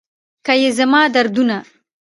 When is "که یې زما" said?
0.45-1.01